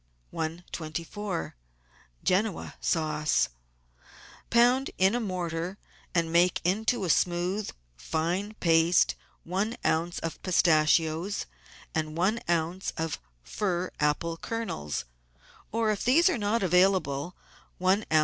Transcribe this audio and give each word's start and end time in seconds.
i24~QEN0A 0.33 2.73
SAUCE 2.81 3.49
Pound 4.49 4.89
in 4.97 5.13
a 5.13 5.19
mortar, 5.19 5.77
and 6.15 6.33
make 6.33 6.59
into 6.63 7.05
a 7.05 7.09
smooth, 7.11 7.69
fine 7.97 8.55
paste, 8.55 9.13
one 9.43 9.77
oz. 9.85 10.17
of 10.23 10.41
pistachios 10.41 11.45
and 11.93 12.17
one 12.17 12.39
oz. 12.49 12.91
of 12.97 13.19
fir 13.43 13.91
apple 13.99 14.37
kernels, 14.37 15.05
or, 15.71 15.91
if 15.91 16.03
these 16.03 16.31
are 16.31 16.37
not 16.39 16.63
available, 16.63 17.35
one 17.77 18.03
oz. 18.09 18.17